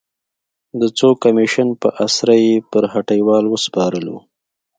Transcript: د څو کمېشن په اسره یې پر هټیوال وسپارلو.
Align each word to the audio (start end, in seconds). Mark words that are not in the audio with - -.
د 0.79 0.81
څو 0.97 1.09
کمېشن 1.23 1.67
په 1.81 1.89
اسره 2.05 2.33
یې 2.45 2.55
پر 2.71 2.83
هټیوال 2.93 3.43
وسپارلو. 3.49 4.17